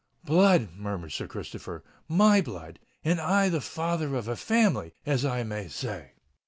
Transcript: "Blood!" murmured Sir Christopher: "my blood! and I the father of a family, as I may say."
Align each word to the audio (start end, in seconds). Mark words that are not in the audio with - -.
"Blood!" 0.23 0.69
murmured 0.75 1.11
Sir 1.11 1.27
Christopher: 1.27 1.83
"my 2.07 2.41
blood! 2.43 2.79
and 3.03 3.21
I 3.21 3.49
the 3.49 3.61
father 3.61 4.15
of 4.15 4.27
a 4.27 4.35
family, 4.35 4.95
as 5.05 5.23
I 5.23 5.43
may 5.43 5.67
say." 5.67 6.13